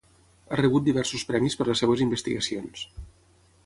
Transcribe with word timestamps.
Ha 0.53 0.57
rebut 0.61 0.87
diversos 0.87 1.27
premis 1.33 1.59
per 1.61 1.69
les 1.69 1.85
seves 1.85 2.05
investigacions. 2.09 2.87